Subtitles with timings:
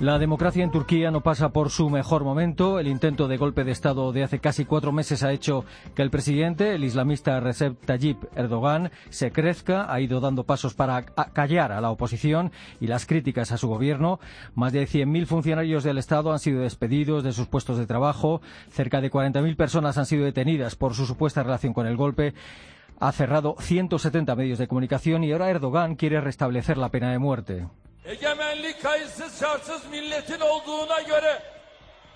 [0.00, 2.78] La democracia en Turquía no pasa por su mejor momento.
[2.78, 6.08] El intento de golpe de Estado de hace casi cuatro meses ha hecho que el
[6.08, 9.92] presidente, el islamista Recep Tayyip Erdogan, se crezca.
[9.92, 14.20] Ha ido dando pasos para callar a la oposición y las críticas a su gobierno.
[14.54, 18.40] Más de 100.000 funcionarios del Estado han sido despedidos de sus puestos de trabajo.
[18.70, 22.32] Cerca de 40.000 personas han sido detenidas por su supuesta relación con el golpe
[23.02, 27.66] ha cerrado 170 medios de comunicación y ahora Erdogan quiere restablecer la pena de muerte.
[28.04, 31.42] Egemenlik kayıtsız şartsız milletin olduğuna göre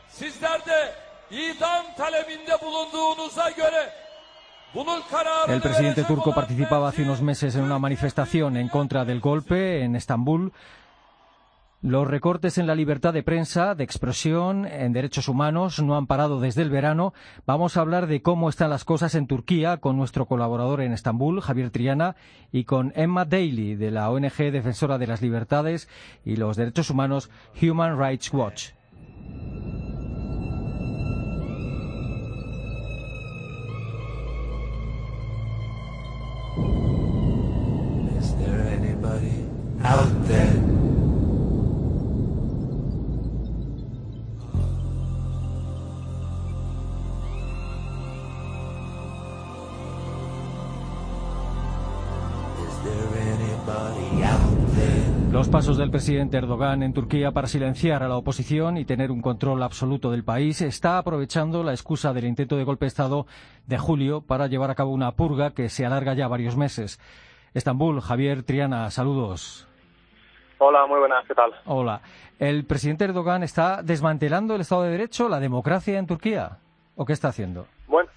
[0.08, 0.92] sizler de
[1.30, 3.92] idam talebinde bulunduğunuza göre
[4.74, 9.20] bunun kararını El presidente turco participaba hace unos meses en una manifestación en contra del
[9.20, 10.50] golpe en Estambul.
[11.84, 16.40] Los recortes en la libertad de prensa, de expresión, en derechos humanos no han parado
[16.40, 17.12] desde el verano.
[17.46, 21.42] Vamos a hablar de cómo están las cosas en Turquía con nuestro colaborador en Estambul,
[21.42, 22.16] Javier Triana,
[22.50, 25.86] y con Emma Daly, de la ONG Defensora de las Libertades
[26.24, 27.28] y los Derechos Humanos,
[27.60, 28.70] Human Rights Watch.
[55.54, 59.62] Pasos del presidente Erdogan en Turquía para silenciar a la oposición y tener un control
[59.62, 63.26] absoluto del país está aprovechando la excusa del intento de golpe de Estado
[63.64, 66.98] de julio para llevar a cabo una purga que se alarga ya varios meses.
[67.54, 69.68] Estambul, Javier Triana, saludos.
[70.58, 71.52] Hola, muy buenas, ¿qué tal?
[71.66, 72.00] Hola.
[72.40, 76.58] ¿El presidente Erdogan está desmantelando el Estado de Derecho, la democracia en Turquía?
[76.96, 77.68] ¿O qué está haciendo?
[77.86, 78.10] Bueno,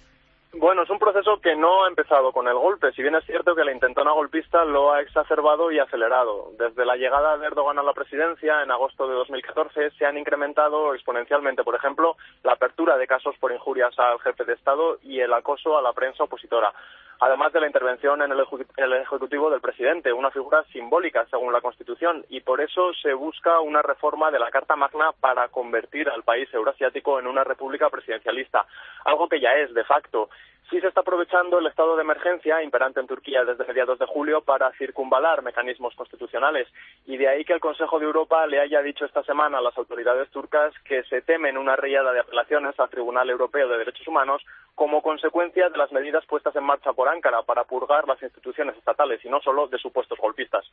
[0.58, 3.54] bueno, es un proceso que no ha empezado con el golpe, si bien es cierto
[3.54, 6.52] que la intentona golpista lo ha exacerbado y acelerado.
[6.58, 10.94] Desde la llegada de Erdogan a la presidencia en agosto de 2014 se han incrementado
[10.94, 15.32] exponencialmente, por ejemplo, la apertura de casos por injurias al jefe de Estado y el
[15.32, 16.72] acoso a la prensa opositora
[17.20, 22.24] además de la intervención en el, Ejecutivo del presidente, una figura simbólica según la Constitución,
[22.28, 26.48] y por eso se busca una reforma de la Carta Magna para convertir al país
[26.52, 28.66] euroasiático en una república presidencialista,
[29.04, 30.30] algo que ya es de facto.
[30.70, 34.42] Sí se está aprovechando el estado de emergencia imperante en Turquía desde mediados de julio
[34.42, 36.68] para circunvalar mecanismos constitucionales
[37.06, 39.76] y de ahí que el Consejo de Europa le haya dicho esta semana a las
[39.78, 44.42] autoridades turcas que se temen una riada de apelaciones al Tribunal Europeo de Derechos Humanos
[44.74, 49.24] como consecuencia de las medidas puestas en marcha por Ankara para purgar las instituciones estatales
[49.24, 50.64] y no solo de supuestos golpistas.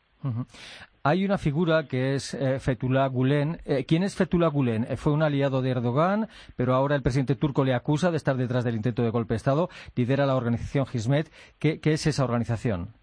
[1.08, 3.60] Hay una figura que es eh, Fethullah Gulen.
[3.64, 4.88] Eh, ¿Quién es Fethullah Gulen?
[4.90, 8.36] Eh, fue un aliado de Erdogan, pero ahora el presidente turco le acusa de estar
[8.38, 11.32] detrás del intento de golpe de Estado lidera la organización Hizmet.
[11.60, 12.96] ¿Qué, es esa organización?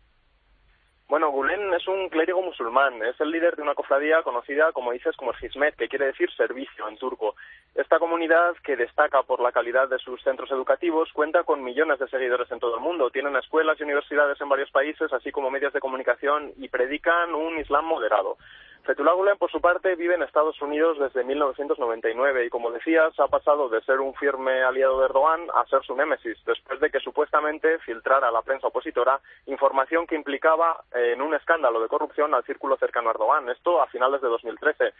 [1.08, 1.51] Bueno, Gulen
[1.82, 5.36] es un clérigo musulmán, es el líder de una cofradía conocida, como dices, como el
[5.44, 7.34] Hizmet, que quiere decir servicio en turco.
[7.74, 12.06] Esta comunidad, que destaca por la calidad de sus centros educativos, cuenta con millones de
[12.08, 13.10] seguidores en todo el mundo.
[13.10, 17.58] Tienen escuelas y universidades en varios países, así como medios de comunicación, y predican un
[17.58, 18.36] islam moderado.
[18.84, 23.28] Fethullah Gulen, por su parte, vive en Estados Unidos desde 1999 y, como decías, ha
[23.28, 26.98] pasado de ser un firme aliado de Erdogan a ser su némesis, después de que
[26.98, 32.42] supuestamente filtrara a la prensa opositora información que implicaba en un escándalo de corrupción al
[32.42, 33.48] círculo cercano a Erdogan.
[33.50, 34.92] Esto a finales de 2013.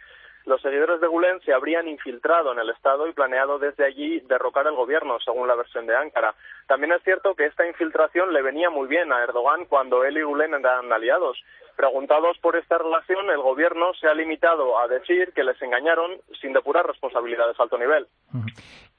[0.45, 4.67] Los seguidores de Gulen se habrían infiltrado en el Estado y planeado desde allí derrocar
[4.67, 6.35] el gobierno, según la versión de Ankara.
[6.67, 10.21] También es cierto que esta infiltración le venía muy bien a Erdogan cuando él y
[10.21, 11.41] Gulen eran aliados.
[11.77, 16.11] Preguntados por esta relación, el gobierno se ha limitado a decir que les engañaron
[16.41, 18.07] sin depurar responsabilidades a alto nivel.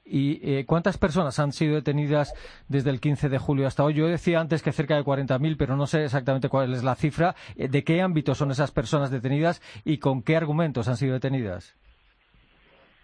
[0.04, 2.34] ¿Y eh, cuántas personas han sido detenidas
[2.68, 3.94] desde el 15 de julio hasta hoy?
[3.94, 7.34] Yo decía antes que cerca de 40.000, pero no sé exactamente cuál es la cifra.
[7.56, 11.74] Eh, ¿De qué ámbito son esas personas detenidas y con qué argumentos han sido detenidas?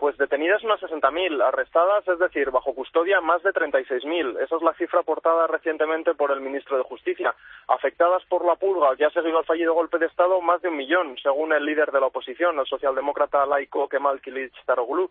[0.01, 4.43] Pues detenidas unas 60.000, arrestadas, es decir, bajo custodia más de 36.000.
[4.43, 7.35] Esa es la cifra aportada recientemente por el ministro de Justicia.
[7.69, 10.77] Afectadas por la purga que ha seguido al fallido golpe de Estado, más de un
[10.79, 15.11] millón, según el líder de la oposición, el socialdemócrata laico Kemal Kilic Taroglu.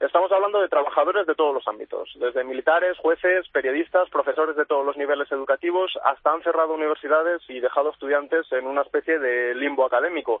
[0.00, 4.86] Estamos hablando de trabajadores de todos los ámbitos, desde militares, jueces, periodistas, profesores de todos
[4.86, 9.84] los niveles educativos, hasta han cerrado universidades y dejado estudiantes en una especie de limbo
[9.84, 10.40] académico.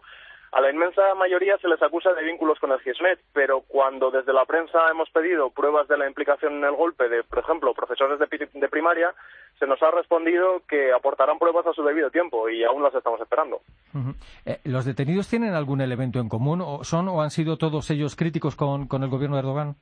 [0.52, 4.32] A la inmensa mayoría se les acusa de vínculos con el GISMET, pero cuando desde
[4.32, 8.18] la prensa hemos pedido pruebas de la implicación en el golpe de, por ejemplo, profesores
[8.18, 9.14] de, primaria,
[9.58, 13.20] se nos ha respondido que aportarán pruebas a su debido tiempo y aún las estamos
[13.20, 13.60] esperando.
[14.46, 18.16] Eh, ¿Los detenidos tienen algún elemento en común o son o han sido todos ellos
[18.16, 19.76] críticos con, con el gobierno de Erdogan?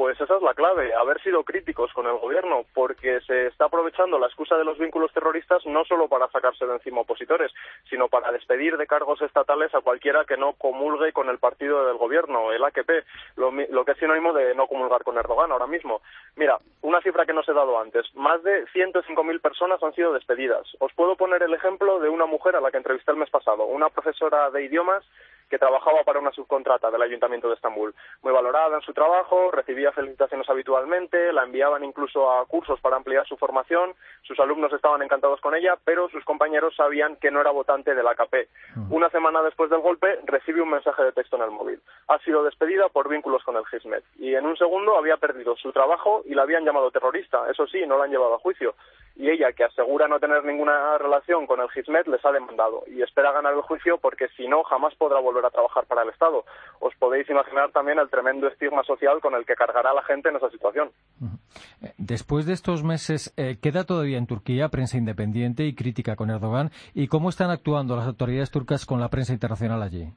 [0.00, 4.18] Pues esa es la clave, haber sido críticos con el gobierno, porque se está aprovechando
[4.18, 7.52] la excusa de los vínculos terroristas no solo para sacarse de encima opositores,
[7.90, 11.98] sino para despedir de cargos estatales a cualquiera que no comulgue con el partido del
[11.98, 13.04] gobierno, el AKP,
[13.36, 16.00] lo, lo que es sinónimo de no comulgar con Erdogan ahora mismo.
[16.34, 20.14] Mira, una cifra que no se ha dado antes, más de 105.000 personas han sido
[20.14, 20.66] despedidas.
[20.78, 23.66] Os puedo poner el ejemplo de una mujer a la que entrevisté el mes pasado,
[23.66, 25.04] una profesora de idiomas
[25.50, 27.94] que trabajaba para una subcontrata del Ayuntamiento de Estambul.
[28.22, 33.26] Muy valorada en su trabajo, recibía felicitaciones habitualmente, la enviaban incluso a cursos para ampliar
[33.26, 37.50] su formación, sus alumnos estaban encantados con ella, pero sus compañeros sabían que no era
[37.50, 38.48] votante de la AKP.
[38.90, 41.80] Una semana después del golpe recibe un mensaje de texto en el móvil.
[42.08, 45.72] Ha sido despedida por vínculos con el Hizmet y en un segundo había perdido su
[45.72, 47.50] trabajo y la habían llamado terrorista.
[47.50, 48.74] Eso sí, no la han llevado a juicio
[49.16, 53.02] y ella, que asegura no tener ninguna relación con el Hizmet, les ha demandado y
[53.02, 56.44] espera ganar el juicio porque si no, jamás podrá volver a trabajar para el Estado.
[56.80, 60.36] Os podéis imaginar también el tremendo estigma social con el que cargará la gente en
[60.36, 60.90] esa situación.
[61.82, 66.30] Eh, después de estos meses, eh, ¿queda todavía en Turquía prensa independiente y crítica con
[66.30, 66.70] Erdogan?
[66.94, 70.12] ¿Y cómo están actuando las autoridades turcas con la prensa internacional allí?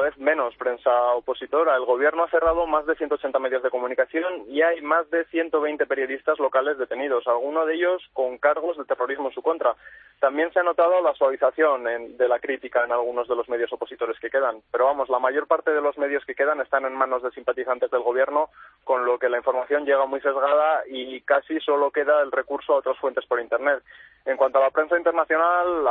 [0.00, 1.76] Vez menos prensa opositora.
[1.76, 5.84] El gobierno ha cerrado más de 180 medios de comunicación y hay más de 120
[5.86, 9.74] periodistas locales detenidos, algunos de ellos con cargos de terrorismo en su contra.
[10.20, 11.84] También se ha notado la suavización
[12.16, 14.62] de la crítica en algunos de los medios opositores que quedan.
[14.70, 17.90] Pero vamos, la mayor parte de los medios que quedan están en manos de simpatizantes
[17.90, 18.50] del gobierno,
[18.84, 22.76] con lo que la información llega muy sesgada y casi solo queda el recurso a
[22.76, 23.82] otras fuentes por Internet.
[24.26, 25.88] En cuanto a la prensa internacional,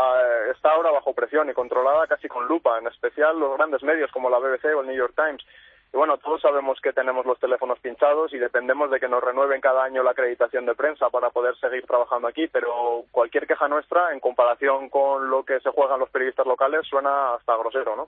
[0.51, 4.29] está ahora bajo presión y controlada casi con lupa, en especial los grandes medios como
[4.29, 5.43] la BBC o el New York Times.
[5.91, 9.59] Y bueno, todos sabemos que tenemos los teléfonos pinchados y dependemos de que nos renueven
[9.59, 14.13] cada año la acreditación de prensa para poder seguir trabajando aquí, pero cualquier queja nuestra,
[14.13, 18.07] en comparación con lo que se juegan los periodistas locales, suena hasta grosero, ¿no?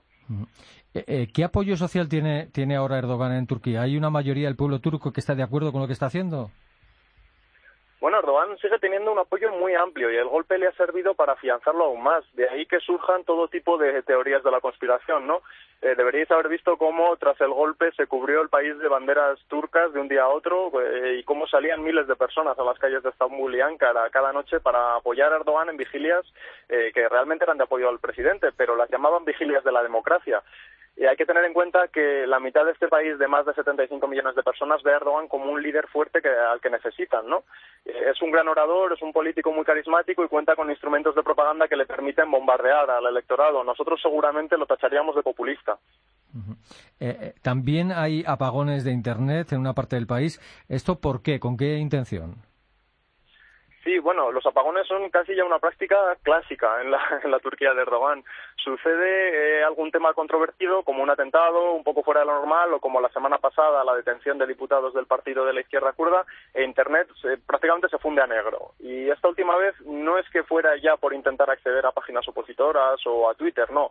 [0.94, 3.82] Eh, eh, ¿Qué apoyo social tiene, tiene ahora Erdogan en Turquía?
[3.82, 6.50] ¿Hay una mayoría del pueblo turco que está de acuerdo con lo que está haciendo?
[8.02, 11.34] Bueno, Erdogan sigue teniendo un apoyo muy amplio y el golpe le ha servido para
[11.34, 12.24] afianzarlo aún más.
[12.34, 15.40] De ahí que surjan todo tipo de teorías de la conspiración, ¿no?
[15.82, 19.92] Eh, deberíais haber visto cómo tras el golpe se cubrió el país de banderas turcas
[19.92, 23.04] de un día a otro eh, y cómo salían miles de personas a las calles
[23.04, 26.26] de Estambul y Ankara cada noche para apoyar a Erdogan en vigilias
[26.68, 30.42] eh, que realmente eran de apoyo al presidente, pero las llamaban vigilias de la democracia.
[30.94, 33.54] Y hay que tener en cuenta que la mitad de este país, de más de
[33.54, 37.26] 75 millones de personas, ve a Erdogan como un líder fuerte que, al que necesitan,
[37.26, 37.44] ¿no?
[37.84, 41.66] Es un gran orador, es un político muy carismático y cuenta con instrumentos de propaganda
[41.66, 43.64] que le permiten bombardear al electorado.
[43.64, 45.78] Nosotros seguramente lo tacharíamos de populista.
[47.00, 50.40] Eh, eh, también hay apagones de Internet en una parte del país.
[50.68, 51.40] ¿Esto por qué?
[51.40, 52.36] ¿Con qué intención?
[53.84, 57.74] Sí, bueno, los apagones son casi ya una práctica clásica en la, en la Turquía
[57.74, 58.22] de Erdogan.
[58.62, 62.80] Sucede eh, algún tema controvertido, como un atentado un poco fuera de lo normal, o
[62.80, 66.24] como la semana pasada la detención de diputados del partido de la izquierda kurda,
[66.54, 67.08] e Internet
[67.46, 68.72] prácticamente se funde a negro.
[68.78, 73.00] Y esta última vez no es que fuera ya por intentar acceder a páginas opositoras
[73.06, 73.90] o a Twitter, no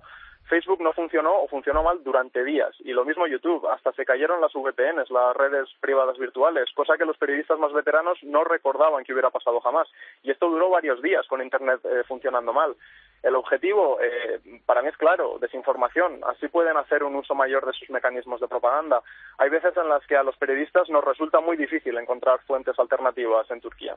[0.52, 4.42] Facebook no funcionó o funcionó mal durante días y lo mismo YouTube, hasta se cayeron
[4.42, 9.14] las VPNs, las redes privadas virtuales, cosa que los periodistas más veteranos no recordaban que
[9.14, 9.88] hubiera pasado jamás.
[10.24, 12.76] Y esto duró varios días con Internet eh, funcionando mal.
[13.24, 16.20] El objetivo, eh, para mí es claro, desinformación.
[16.28, 19.02] Así pueden hacer un uso mayor de sus mecanismos de propaganda.
[19.38, 23.50] Hay veces en las que a los periodistas nos resulta muy difícil encontrar fuentes alternativas
[23.52, 23.96] en Turquía.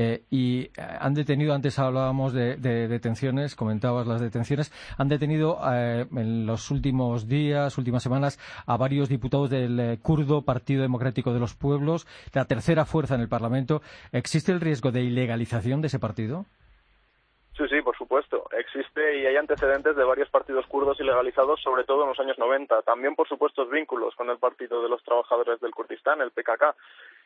[0.00, 6.06] Eh, y eh, han detenido, antes hablábamos de, detenciones, comentabas las detenciones, han detenido eh,
[6.14, 11.54] en los últimos días, últimas semanas, a varios diputados del kurdo Partido Democrático de los
[11.54, 13.82] Pueblos, la tercera fuerza en el Parlamento.
[14.12, 16.46] ¿Existe el riesgo de ilegalización de ese partido?
[17.58, 18.44] Sí, sí, por supuesto.
[18.52, 22.82] Existe y hay antecedentes de varios partidos kurdos ilegalizados, sobre todo en los años 90.
[22.82, 26.76] También, por supuesto, vínculos con el Partido de los Trabajadores del Kurdistán, el PKK.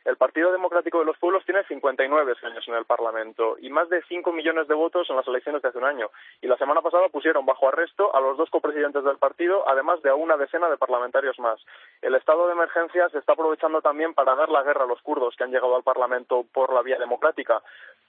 [0.06, 4.02] El Partido Democrático de los Pueblos tiene 59 años en el Parlamento y más de
[4.08, 6.10] 5 millones de votos en las elecciones de hace un año.
[6.40, 10.10] Y la semana pasada pusieron bajo arresto a los dos copresidentes del partido, además de
[10.10, 11.60] a una decena de parlamentarios más.
[12.00, 15.36] El estado de emergencia se está aprovechando también para dar la guerra a los kurdos
[15.36, 17.62] que han llegado al Parlamento por la vía democrática.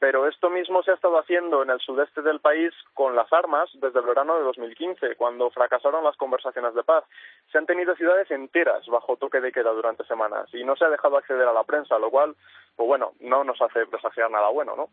[0.03, 3.69] Pero esto mismo se ha estado haciendo en el sudeste del país con las armas
[3.75, 7.05] desde el verano de 2015, cuando fracasaron las conversaciones de paz.
[7.53, 10.89] Se han tenido ciudades enteras bajo toque de queda durante semanas y no se ha
[10.89, 12.35] dejado acceder a la prensa lo cual,
[12.75, 14.89] pues bueno, no nos hace presagiar nada bueno, ¿no?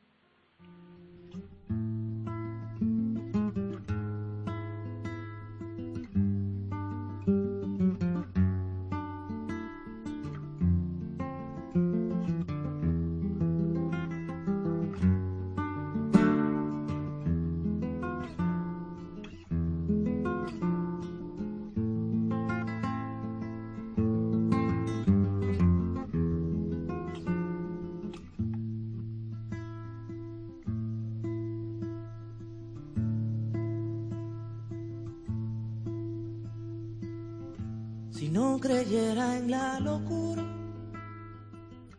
[38.30, 40.42] No creyera en la locura.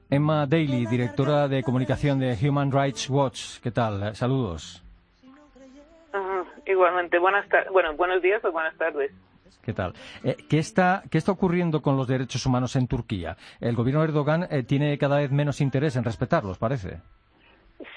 [0.10, 3.60] Emma Daly, directora de comunicación de Human Rights Watch.
[3.62, 4.16] ¿Qué tal?
[4.16, 4.84] Saludos.
[6.66, 9.12] igualmente, buenas bueno, buenos días o buenas tardes.
[9.64, 9.94] ¿Qué tal?
[10.24, 13.38] Eh, ¿qué, está, ¿Qué está ocurriendo con los derechos humanos en Turquía?
[13.60, 16.98] El gobierno de Erdogan eh, tiene cada vez menos interés en respetarlos, parece.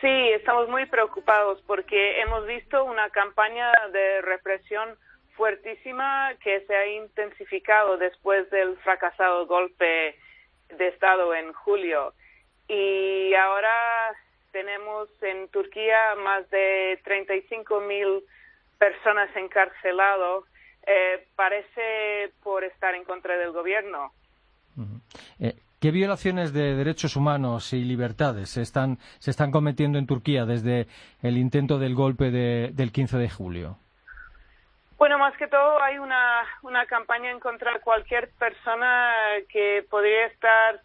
[0.01, 4.91] Sí, estamos muy preocupados porque hemos visto una campaña de represión
[5.37, 10.17] fuertísima que se ha intensificado después del fracasado golpe
[10.77, 12.13] de Estado en julio.
[12.69, 14.15] Y ahora
[14.53, 18.23] tenemos en Turquía más de 35 mil
[18.79, 20.45] personas encarceladas
[20.87, 24.13] eh, parece por estar en contra del gobierno.
[25.39, 30.47] Eh, ¿Qué violaciones de derechos humanos y libertades se están, se están cometiendo en Turquía
[30.47, 30.87] desde
[31.23, 33.79] el intento del golpe del 15 de julio?
[35.05, 39.15] Bueno, más que todo hay una, una campaña en contra de cualquier persona
[39.51, 40.81] que podría estar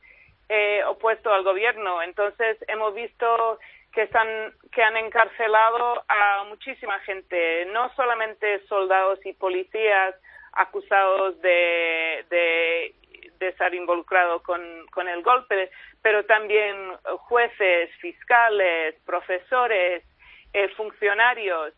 [0.50, 2.02] eh, opuesto al gobierno.
[2.02, 3.60] Entonces hemos visto
[3.94, 4.28] que están
[4.74, 10.16] que han encarcelado a muchísima gente, no solamente soldados y policías
[10.52, 15.72] acusados de, de, estar involucrados con, con el golpe,
[16.02, 16.76] pero también
[17.20, 20.04] jueces, fiscales, profesores,
[20.52, 21.74] eh, funcionarios,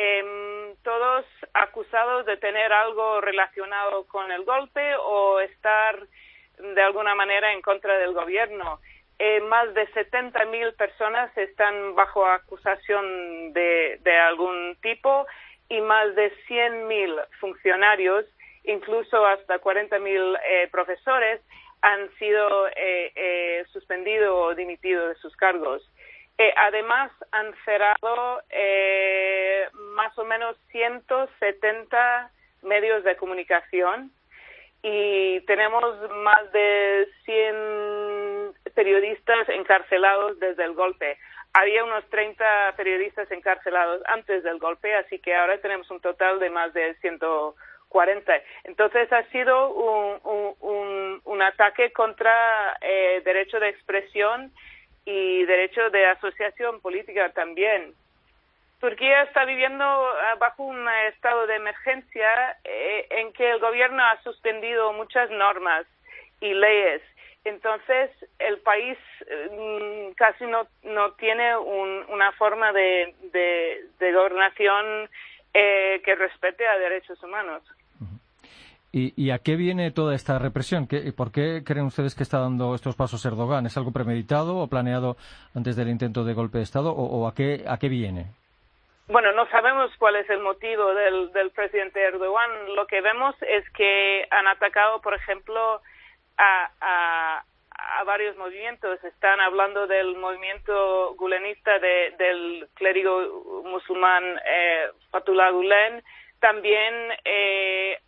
[0.00, 5.98] em, todos acusados de tener algo relacionado con el golpe o estar
[6.58, 8.80] de alguna manera en contra del gobierno.
[9.18, 15.26] Eh, más de 70.000 personas están bajo acusación de, algún tipo
[15.68, 18.24] y más de 100.000 funcionarios,
[18.62, 21.40] incluso hasta 40.000 eh, profesores,
[21.82, 25.82] han sido eh, suspendidos o dimitidos de sus cargos.
[26.56, 28.42] Además, han cerrado
[29.94, 32.30] más o menos 170
[32.62, 34.12] medios de comunicación
[34.82, 35.82] y tenemos
[36.22, 41.18] más de 100 periodistas encarcelados desde el golpe.
[41.52, 46.50] Había unos 30 periodistas encarcelados antes del golpe, así que ahora tenemos un total de
[46.50, 48.32] más de 140.
[48.64, 54.52] Entonces ha sido un, un, ataque contra eh, derecho de expresión
[55.08, 57.94] y derecho de asociación política también.
[58.78, 64.22] Turquía está viviendo ah, bajo un estado de emergencia eh, en que el gobierno ha
[64.22, 65.86] suspendido muchas normas
[66.42, 67.00] y leyes.
[67.44, 68.98] Entonces, el país
[69.50, 75.08] mm, casi no, no tiene una forma de, de, gobernación
[75.54, 77.62] eh, que respete a derechos humanos.
[78.90, 80.86] ¿Y, ¿Y, a qué viene toda esta represión?
[80.86, 83.66] ¿Qué, ¿Por qué creen ustedes que está dando estos pasos Erdogan?
[83.66, 85.16] ¿Es algo premeditado o planeado
[85.54, 86.90] antes del intento de golpe de Estado?
[86.92, 88.32] ¿O, o a, qué, a qué viene?
[89.08, 92.74] Bueno, no sabemos cuál es el motivo del, del presidente Erdogan.
[92.74, 95.82] Lo que vemos es que han atacado, por ejemplo,
[96.38, 99.02] a, a, a varios movimientos.
[99.04, 106.02] Están hablando del movimiento gulenista de, del clérigo musulmán eh, Fatullah Gulen.
[106.40, 107.98] También eh,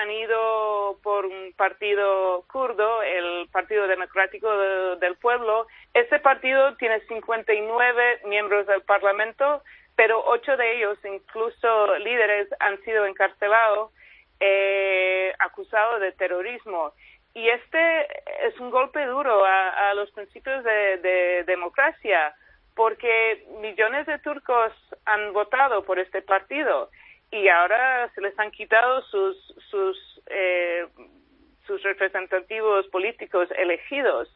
[0.00, 4.48] han ido por un partido kurdo, el Partido Democrático
[4.96, 5.66] del Pueblo.
[5.94, 9.62] Este partido tiene 59 miembros del Parlamento
[9.96, 13.90] pero ocho de ellos, incluso líderes, han sido encarcelados,
[14.38, 16.92] eh, acusados de terrorismo.
[17.32, 18.06] Y este
[18.46, 22.34] es un golpe duro a, los principios de, democracia,
[22.74, 24.72] porque millones de turcos
[25.06, 26.90] han votado por este partido
[27.30, 29.36] y ahora se les han quitado sus,
[29.70, 30.86] sus, eh,
[31.66, 34.28] sus representativos políticos elegidos.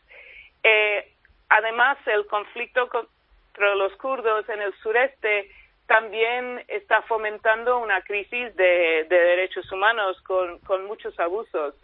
[0.62, 1.12] Eh,
[1.48, 2.88] además, el conflicto
[3.54, 5.50] pero los kurdos en el sureste
[5.86, 11.74] también está fomentando una crisis de, derechos humanos con, muchos abusos.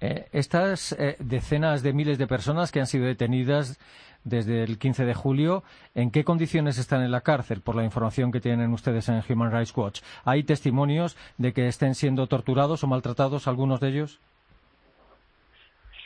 [0.00, 3.78] Eh, estas decenas de miles de personas que han sido detenidas
[4.24, 5.62] desde el 15 de julio,
[5.94, 7.60] ¿en qué condiciones están en la cárcel?
[7.60, 10.00] Por la información que tienen ustedes en Human Rights Watch.
[10.24, 14.20] ¿Hay testimonios de que estén siendo torturados o maltratados algunos de ellos?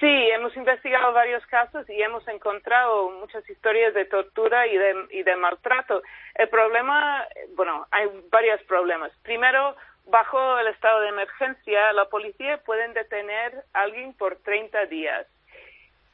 [0.01, 5.23] Sí, hemos investigado varios casos y hemos encontrado muchas historias de tortura y de, y
[5.25, 6.03] de maltrato.
[6.37, 9.11] El problema, bueno, hay varios problemas.
[9.23, 9.75] Primero,
[10.07, 15.27] bajo el estado de emergencia, la policía puede detener a alguien por 30 días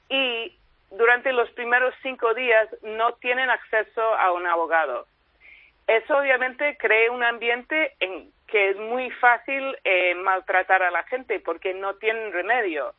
[0.09, 0.57] y
[0.97, 5.07] durante los primeros cinco días no tienen acceso a un abogado.
[5.87, 11.41] Eso obviamente crea un ambiente en que es muy fácil eh, maltratar a la gente
[11.41, 12.95] porque no tienen remedio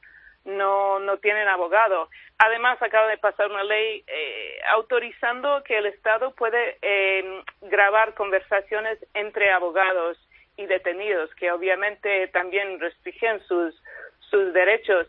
[0.46, 2.10] no, no tienen abogado.
[2.38, 9.00] Además, acaba de pasar una ley eh, autorizando que el Estado puede em, grabar conversaciones
[9.14, 10.18] entre abogados
[10.56, 13.76] y detenidos, que obviamente también restringen sus,
[14.30, 15.08] sus derechos.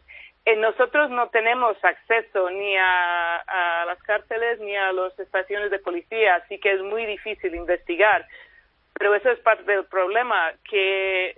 [0.54, 6.36] Nosotros no tenemos acceso ni a, a, las cárceles ni a las estaciones de policía,
[6.36, 8.26] así que es muy difícil investigar.
[8.94, 11.36] Pero eso es parte del problema, que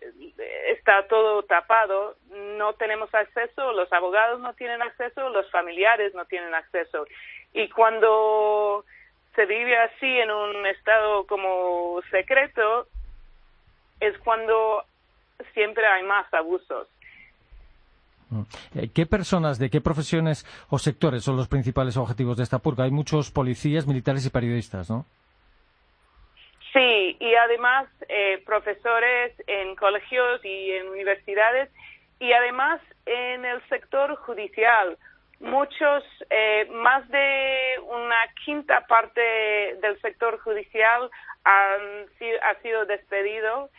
[0.69, 6.55] está todo tapado, no tenemos acceso, los abogados no tienen acceso, los familiares no tienen
[6.55, 7.07] acceso.
[7.55, 8.85] Y cuando
[9.35, 12.87] se vive así en un estado como secreto,
[14.01, 14.85] es cuando
[15.55, 16.89] siempre hay más abusos.
[18.75, 22.85] Eh, ¿Qué personas, de qué profesiones o sectores son los principales objetivos de esta purga?
[22.85, 25.07] Hay muchos policías, militares y periodistas, ¿no?
[26.73, 31.71] Sí, y además eh, profesores en colegios y en universidades
[32.21, 34.99] y además en el sector judicial.
[35.41, 39.21] Muchos, eh, más de una quinta parte
[39.81, 41.11] del sector judicial
[41.45, 42.07] han,
[42.43, 43.71] ha sido despedido.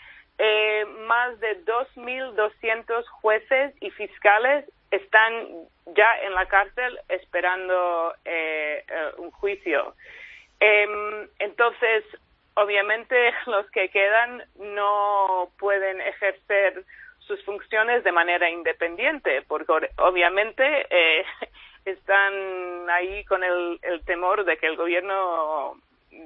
[0.42, 5.34] Eh, más de 2.200 jueces y fiscales están
[5.96, 9.96] ya en la cárcel esperando eh, eh un juicio.
[10.60, 12.04] Eh, entonces,
[12.56, 16.84] obviamente los que quedan no pueden ejercer
[17.20, 21.26] sus funciones de manera independiente, porque obviamente eh,
[21.86, 25.76] están ahí con el, el, temor de que el gobierno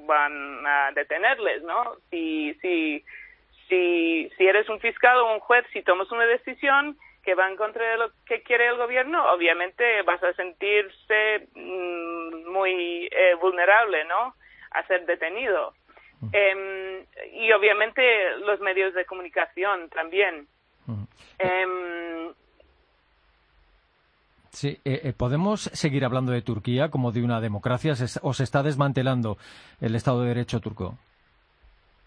[0.06, 1.96] van a detenerles, ¿no?
[2.10, 3.04] Si, si,
[3.74, 7.56] si, si eres un fiscal o un juez, si tomas una decisión que va en
[7.56, 14.04] contra de lo que quiere el gobierno, obviamente vas a sentirse mmm, muy eh, vulnerable,
[14.04, 14.34] ¿no?
[14.70, 15.72] A ser detenido.
[16.32, 18.02] Eh, y obviamente
[18.38, 20.46] los medios de comunicación también.
[21.38, 22.32] Eh,
[24.50, 28.62] sí, eh, eh, ¿podemos seguir hablando de Turquía como de una democracia o se está
[28.62, 29.36] desmantelando
[29.80, 30.96] el Estado de Derecho turco?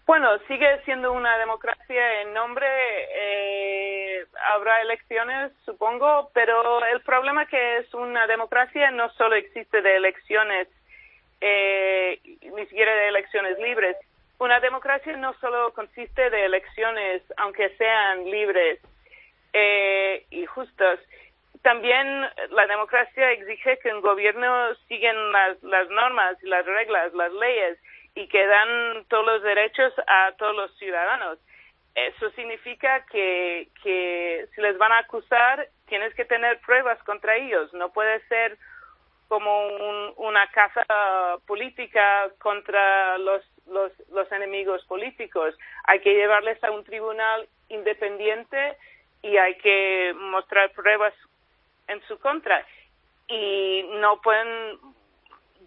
[0.08, 2.66] Bueno, sigue siendo una democracia en nombre.
[2.66, 9.96] Eh, habrá elecciones, supongo, pero el problema que es una democracia no solo existe de
[9.96, 10.66] elecciones,
[11.42, 13.98] eh, ni siquiera de elecciones libres,
[14.38, 18.80] una democracia no solo consiste de elecciones, aunque sean libres
[19.52, 21.00] eh, y justas.
[21.60, 27.78] También la democracia exige que un gobierno siga las, las normas, las reglas, las leyes
[28.18, 31.38] y que dan todos los derechos a todos los ciudadanos.
[31.94, 37.72] Eso significa que, que si les van a acusar, tienes que tener pruebas contra ellos.
[37.74, 38.58] No puede ser
[39.28, 40.84] como un, una casa
[41.46, 45.54] política contra los los, los enemigos políticos.
[45.84, 48.76] Hay que llevarles a un tribunal independiente
[49.22, 51.14] y hay que mostrar pruebas
[51.86, 52.66] en su contra.
[53.28, 54.78] Y no pueden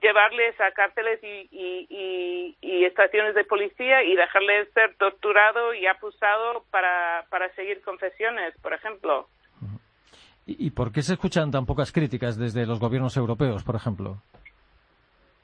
[0.02, 5.86] llevarles a cárceles y, y, y, y, estaciones de policía y dejarles ser torturado y
[5.86, 9.28] acusado para, para seguir confesiones, por ejemplo.
[10.46, 14.18] ¿Y por qué se escuchan tan pocas críticas desde los gobiernos europeos, por ejemplo?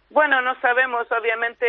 [0.10, 1.06] Bueno, no sabemos.
[1.12, 1.65] Obviamente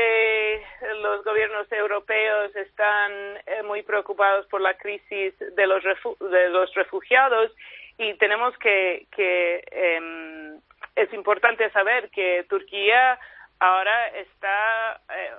[1.03, 3.13] los gobiernos europeos están
[3.47, 7.53] eh, muy preocupados por la crisis de los, de los refugiados
[7.99, 10.59] y tenemos que, que eh,
[10.97, 13.19] es importante saber que Turquía
[13.61, 15.31] ahora está eh,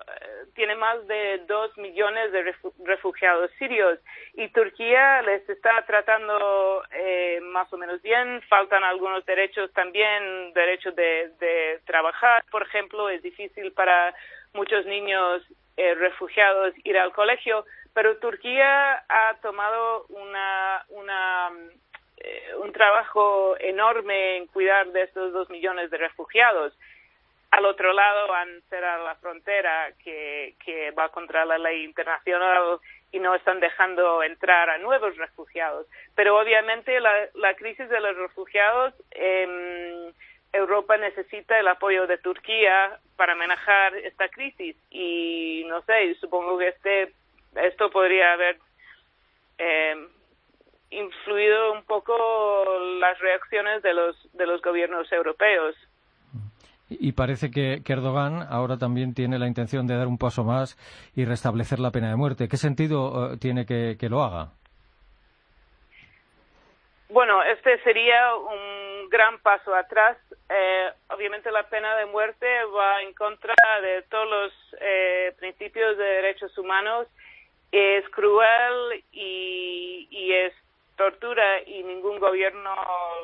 [0.53, 3.99] tiene más de dos millones de refugiados sirios
[4.33, 8.41] y Turquía les está tratando eh, más o menos bien.
[8.49, 12.43] Faltan algunos derechos también derechos de, de, trabajar.
[12.51, 14.13] Por ejemplo es difícil para
[14.53, 15.43] muchos niños
[15.77, 21.49] eh, refugiados ir al colegio pero Turquía ha tomado una una
[22.19, 26.73] eh, un trabajo enorme en cuidar de estos dos millones de refugiados
[27.51, 32.79] al otro lado han cerrado la frontera que, que va contra la ley internacional
[33.11, 35.87] y no están dejando entrar a nuevos refugiados.
[36.15, 40.11] Pero obviamente la, la crisis de los refugiados, eh,
[40.53, 46.67] Europa necesita el apoyo de Turquía para manejar esta crisis y no sé, supongo que
[46.69, 47.13] este,
[47.55, 48.57] esto podría haber
[49.57, 50.07] eh,
[50.91, 52.15] influido un poco
[52.99, 55.75] las reacciones de los, de los gobiernos europeos.
[56.89, 60.75] Y parece que, que, Erdogan ahora también tiene la intención de dar un paso más
[61.15, 62.47] y restablecer la pena de muerte.
[62.47, 64.53] ¿Qué sentido uh, tiene que, que, lo haga?
[67.09, 70.17] Bueno, este sería un gran paso atrás.
[70.49, 76.03] Eh, obviamente la pena de muerte va en contra de todos los eh, principios de
[76.03, 77.05] derechos humanos.
[77.71, 80.53] Es cruel y, y es
[80.99, 82.75] tortura y ningún gobierno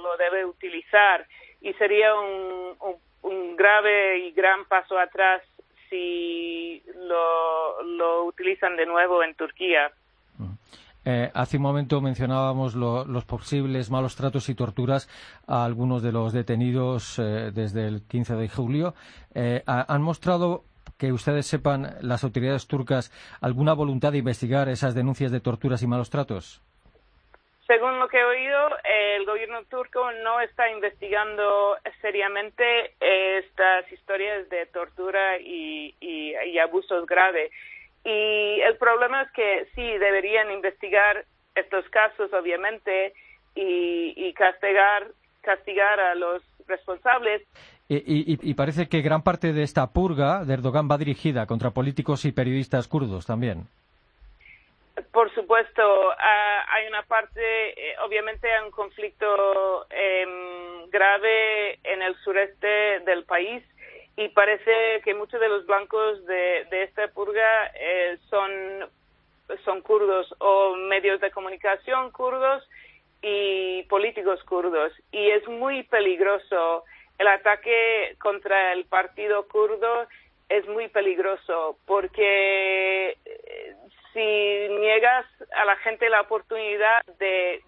[0.02, 1.28] lo debe utilizar.
[1.60, 2.78] Y sería un,
[3.22, 5.42] un grave y gran paso atrás
[5.90, 9.92] si lo, lo utilizan de nuevo en Turquía.
[10.38, 10.54] Mm.
[11.04, 15.10] Eh, hace un momento mencionábamos los posibles malos tratos y torturas
[15.46, 18.96] a algunos de los detenidos eh, desde el 15 de julio.
[19.34, 20.64] Eh, ¿Han mostrado
[20.98, 23.12] que ustedes sepan, las autoridades turcas,
[23.42, 26.62] alguna voluntad de investigar esas denuncias de torturas y malos tratos?
[27.68, 34.68] Según lo que he oído, el gobierno turco no está investigando seriamente estas historias de
[34.68, 37.52] tortura y, y abusos graves.
[38.06, 41.26] Y el problema es que sí, deberían investigar
[41.56, 43.14] estos casos, obviamente,
[43.56, 45.08] y, castigar,
[45.42, 47.42] castigar a los responsables.
[47.88, 52.32] Y, parece que gran parte de esta purga de Erdogan va dirigida contra políticos y
[52.32, 53.68] periodistas kurdos también.
[55.12, 62.16] Por supuesto, ah, hay una parte, eh, obviamente hay un conflicto em, grave en el
[62.24, 63.62] sureste del país
[64.16, 68.90] y parece que muchos de los blancos de, esta purga eh, son,
[69.66, 72.64] son kurdos o medios de comunicación kurdos
[73.22, 74.94] y políticos kurdos.
[75.12, 76.86] Y es muy peligroso.
[77.18, 80.08] El ataque contra el partido kurdo
[80.48, 83.76] es muy peligroso porque eh,
[84.16, 87.62] si niegas a la gente la oportunidad de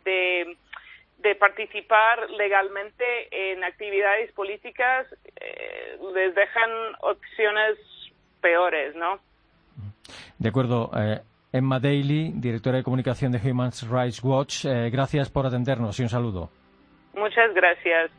[1.20, 6.70] de participar legalmente en actividades políticas eh, les dejan
[7.02, 7.78] opciones
[8.42, 9.20] peores, ¿no?
[10.38, 10.92] De acuerdo.
[10.96, 11.20] Eh,
[11.52, 16.10] Emma Daly, directora de comunicación de Human Rights Watch, eh, gracias por atendernos y un
[16.10, 16.50] saludo.
[17.16, 18.12] Muchas gracias.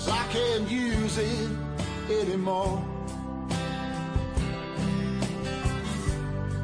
[0.00, 1.50] Cause I can't use it
[2.08, 2.82] anymore.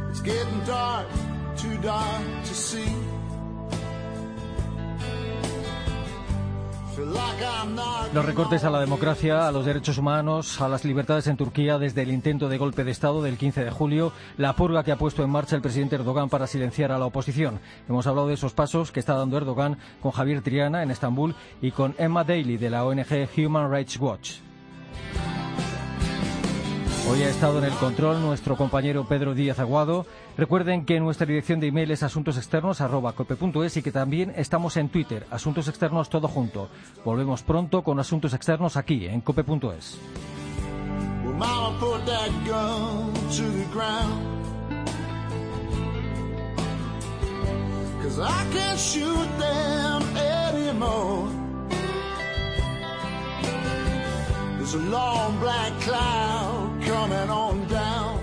[0.08, 1.06] It's getting dark,
[1.58, 3.05] too dark to see.
[8.14, 12.02] Los recortes a la democracia, a los derechos humanos, a las libertades en Turquía desde
[12.02, 15.22] el intento de golpe de Estado del 15 de julio, la purga que ha puesto
[15.22, 17.60] en marcha el presidente Erdogan para silenciar a la oposición.
[17.88, 21.70] Hemos hablado de esos pasos que está dando Erdogan con Javier Triana en Estambul y
[21.72, 24.45] con Emma Daly de la ONG Human Rights Watch.
[27.08, 30.06] Hoy ha estado en el control nuestro compañero Pedro Díaz Aguado.
[30.36, 35.68] Recuerden que nuestra dirección de email es asuntosexternos.cope.es y que también estamos en Twitter, Asuntos
[35.68, 36.68] Externos Todo Junto.
[37.04, 40.00] Volvemos pronto con Asuntos Externos aquí, en cope.es.
[54.66, 58.15] There's a long black cloud coming on down.